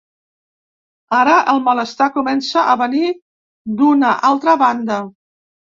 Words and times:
Ara 1.17 1.35
el 1.53 1.61
malestar 1.69 2.09
comença 2.17 2.65
a 2.75 2.77
venir 2.83 3.15
d’una 3.83 4.19
altra 4.33 4.59
banda. 4.67 5.01